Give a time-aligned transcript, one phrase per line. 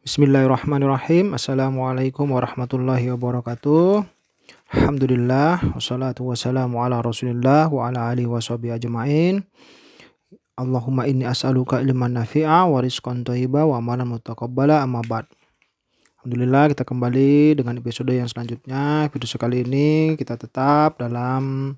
[0.00, 1.36] Bismillahirrahmanirrahim.
[1.36, 4.00] Assalamualaikum warahmatullahi wabarakatuh.
[4.72, 9.44] Alhamdulillah wassalatu wassalamu ala Rasulillah wa ala alihi washabihi ajmain.
[10.56, 15.28] Allahumma inni as'aluka ilman nafi'a wa rizqan thayyiba wa amalan mutaqabbala amma ba'd.
[16.24, 19.04] Alhamdulillah kita kembali dengan episode yang selanjutnya.
[19.04, 21.76] Episode kali ini kita tetap dalam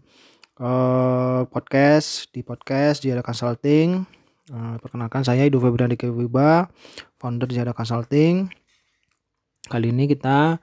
[0.62, 4.21] uh, podcast di podcast Jaya Consulting.
[4.50, 6.66] Uh, perkenalkan saya Ido Febrian Wiba,
[7.14, 8.50] founder Jada Consulting.
[9.70, 10.58] Kali ini kita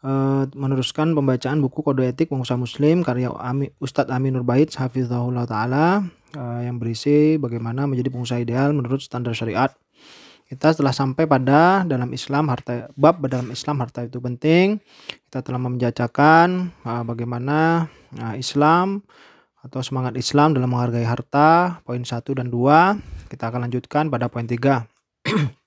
[0.00, 6.08] uh, meneruskan pembacaan buku Kode Etik Pengusaha Muslim karya Ami, Ustadz Amin Nurbait Hafizahullah Ta'ala
[6.40, 9.68] uh, yang berisi bagaimana menjadi pengusaha ideal menurut standar syariat.
[10.48, 14.80] Kita telah sampai pada dalam Islam harta bab dalam Islam harta itu penting.
[15.28, 19.04] Kita telah membacakan uh, bagaimana uh, Islam
[19.62, 23.30] atau semangat Islam dalam menghargai harta, poin 1 dan 2.
[23.30, 24.58] Kita akan lanjutkan pada poin 3.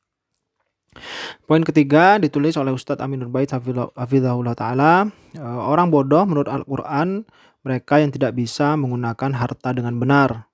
[1.44, 5.12] Poin ketiga ditulis oleh Ustadz Aminur Bait Hafizahullah Ta'ala.
[5.35, 7.27] E, orang bodoh menurut Al-Quran
[7.68, 10.48] mereka yang tidak bisa menggunakan harta dengan benar.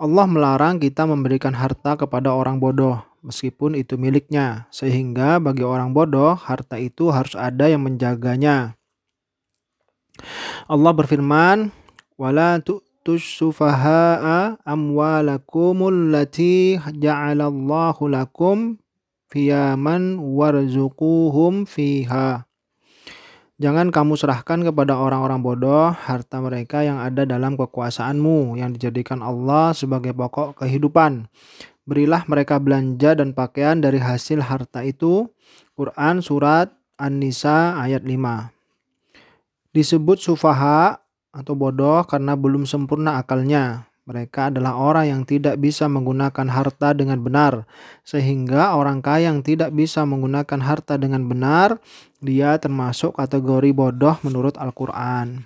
[0.00, 4.64] Allah melarang kita memberikan harta kepada orang bodoh meskipun itu miliknya.
[4.72, 8.80] Sehingga bagi orang bodoh harta itu harus ada yang menjaganya.
[10.64, 11.68] Allah berfirman,
[12.16, 18.80] "Wala tu'tus sufaha'a amwalakumul lati ja'alallahu lakum
[19.28, 22.48] fiyaman warzuquhum fiha.
[23.56, 29.72] Jangan kamu serahkan kepada orang-orang bodoh harta mereka yang ada dalam kekuasaanmu yang dijadikan Allah
[29.72, 31.24] sebagai pokok kehidupan.
[31.88, 35.32] Berilah mereka belanja dan pakaian dari hasil harta itu.
[35.72, 38.52] Quran Surat An-Nisa ayat 5
[39.72, 41.05] Disebut sufaha
[41.36, 43.84] atau bodoh karena belum sempurna akalnya.
[44.06, 47.66] Mereka adalah orang yang tidak bisa menggunakan harta dengan benar,
[48.06, 51.82] sehingga orang kaya yang tidak bisa menggunakan harta dengan benar,
[52.22, 55.42] dia termasuk kategori bodoh menurut Al-Quran.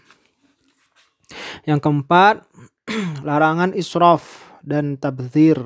[1.65, 2.45] Yang keempat,
[3.29, 5.57] larangan israf dan tabzir.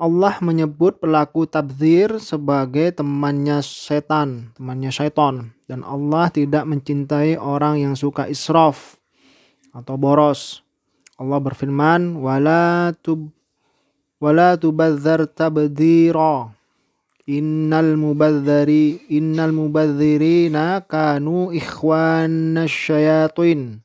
[0.00, 5.54] Allah menyebut pelaku tabzir sebagai temannya setan, temannya syaitan.
[5.70, 8.98] Dan Allah tidak mencintai orang yang suka israf
[9.70, 10.66] atau boros.
[11.14, 13.30] Allah berfirman, "Wala tub
[14.18, 16.50] wala tubadzar tabdzira."
[17.30, 23.78] Innal mubadzari innal mubadzirina kanu ikhwanasyayatin.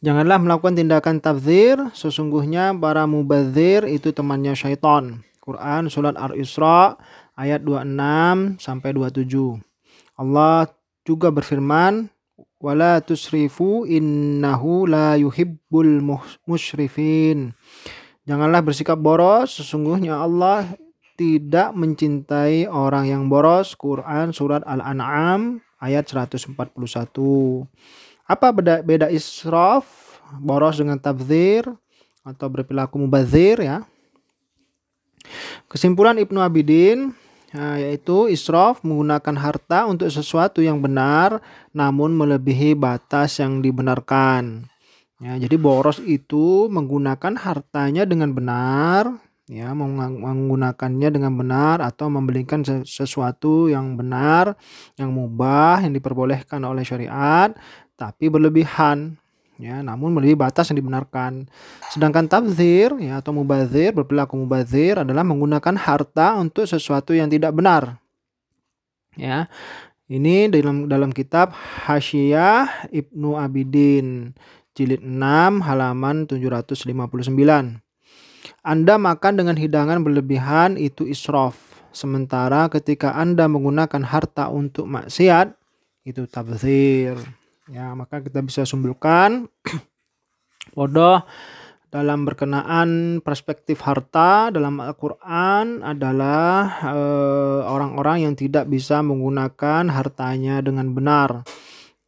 [0.00, 5.20] Janganlah melakukan tindakan tabzir, sesungguhnya para mubadzir itu temannya syaitan.
[5.44, 6.96] Quran surat Al-Isra
[7.36, 9.60] ayat 26 sampai 27.
[10.20, 10.68] Allah
[11.08, 12.12] juga berfirman,
[12.60, 16.04] wala tusrifu innahu la yuhibbul
[16.44, 17.56] musyrifin.
[18.28, 20.68] Janganlah bersikap boros, sesungguhnya Allah
[21.16, 23.72] tidak mencintai orang yang boros.
[23.72, 26.52] Quran surat Al-An'am ayat 141.
[28.28, 31.64] Apa beda beda israf, boros dengan tabzir
[32.20, 33.88] atau berperilaku mubazir ya?
[35.72, 37.16] Kesimpulan Ibnu Abidin
[37.50, 41.42] Nah, yaitu israf menggunakan harta untuk sesuatu yang benar
[41.74, 44.70] namun melebihi batas yang dibenarkan.
[45.20, 53.68] Ya, jadi boros itu menggunakan hartanya dengan benar, ya, menggunakannya dengan benar atau membelikan sesuatu
[53.68, 54.56] yang benar,
[54.96, 57.52] yang mubah, yang diperbolehkan oleh syariat,
[58.00, 59.19] tapi berlebihan
[59.60, 61.46] ya namun melebihi batas yang dibenarkan.
[61.92, 68.00] Sedangkan tabzir ya atau mubazir berperilaku mubazir adalah menggunakan harta untuk sesuatu yang tidak benar.
[69.14, 69.46] Ya.
[70.10, 71.54] Ini dalam dalam kitab
[71.86, 74.34] Hasyiah Ibnu Abidin
[74.74, 77.78] jilid 6 halaman 759.
[78.64, 81.54] Anda makan dengan hidangan berlebihan itu israf.
[81.94, 85.54] Sementara ketika Anda menggunakan harta untuk maksiat
[86.06, 87.18] itu tabzir.
[87.70, 89.46] Ya, maka kita bisa simpulkan
[90.76, 91.22] bodoh
[91.90, 100.62] dalam berkenaan perspektif harta dalam Al-Qur'an adalah eh, orang-orang eh, yang tidak bisa menggunakan hartanya
[100.62, 101.46] dengan benar.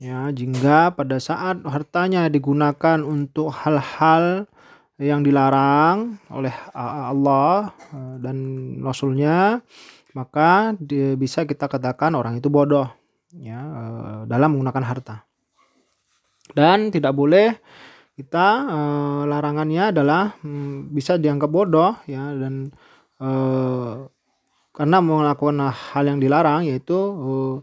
[0.03, 4.50] Ya, jika pada saat hartanya digunakan untuk hal-hal
[4.99, 8.37] yang dilarang oleh Allah eh, dan
[8.82, 9.62] Rasulnya,
[10.14, 10.75] maka
[11.14, 12.91] bisa kita katakan orang itu bodoh
[13.38, 15.17] ya eh, dalam menggunakan harta
[16.50, 17.55] dan tidak boleh
[18.19, 22.75] kita uh, larangannya adalah um, bisa dianggap bodoh ya dan
[23.23, 24.11] uh,
[24.73, 27.56] karena melakukan hal yang dilarang yaitu uh,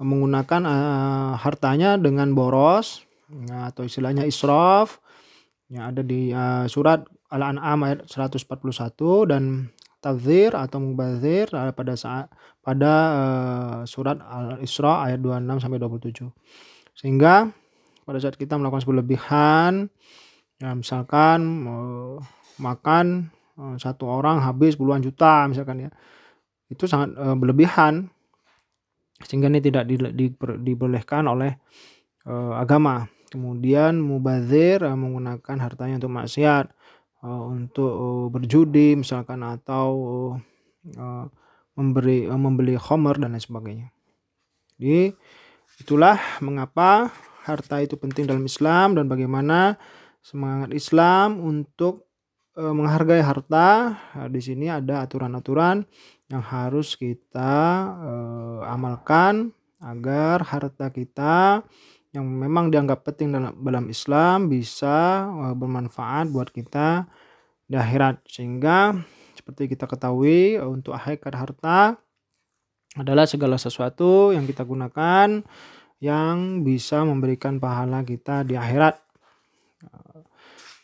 [0.00, 4.98] menggunakan uh, hartanya dengan boros ya, atau istilahnya israf
[5.70, 9.72] yang ada di uh, surat Al-An'am ayat 141 dan
[10.04, 12.28] at-tabdzir atau mubazir pada saat
[12.60, 16.28] pada uh, surat Al-Isra ayat 26 sampai 27.
[16.92, 17.48] Sehingga
[18.04, 19.88] pada saat kita melakukan sebuah lebihan
[20.62, 22.16] ya misalkan uh,
[22.62, 25.90] makan uh, satu orang habis puluhan juta misalkan ya.
[26.70, 28.08] Itu sangat uh, berlebihan
[29.24, 31.56] sehingga ini tidak di, di, dibolehkan oleh
[32.28, 33.08] uh, agama.
[33.30, 36.70] Kemudian mubazir uh, menggunakan hartanya untuk maksiat,
[37.24, 39.86] uh, untuk uh, berjudi misalkan atau
[40.98, 41.24] uh,
[41.74, 43.88] memberi uh, membeli khamr dan lain sebagainya.
[44.78, 45.14] Jadi
[45.82, 47.10] itulah mengapa
[47.44, 49.76] harta itu penting dalam Islam dan bagaimana
[50.24, 52.08] semangat Islam untuk
[52.56, 54.00] uh, menghargai harta.
[54.16, 55.84] Nah, di sini ada aturan-aturan
[56.32, 57.52] yang harus kita
[58.00, 59.52] uh, amalkan
[59.84, 61.60] agar harta kita
[62.16, 67.04] yang memang dianggap penting dalam, dalam Islam bisa uh, bermanfaat buat kita
[67.68, 68.96] di akhirat sehingga
[69.36, 72.00] seperti kita ketahui untuk hakikat harta
[72.94, 75.42] adalah segala sesuatu yang kita gunakan
[76.04, 79.00] yang bisa memberikan pahala kita di akhirat.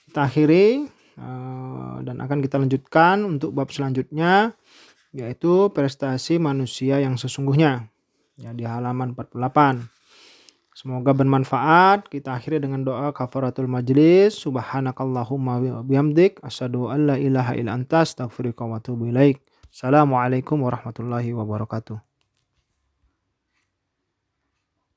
[0.08, 0.88] Kita akhiri
[1.20, 4.56] uh, dan akan kita lanjutkan untuk bab selanjutnya
[5.12, 7.90] yaitu prestasi manusia yang sesungguhnya
[8.40, 10.00] ya di halaman 48.
[10.74, 12.08] Semoga bermanfaat.
[12.08, 14.40] Kita akhiri dengan doa kafaratul majlis.
[14.40, 16.40] Subhanakallahumma bihamdik.
[16.40, 19.44] Asyadu an la ilaha illa anta astaghfirullah wa atubu ilaik.
[19.68, 22.09] Assalamualaikum warahmatullahi wabarakatuh.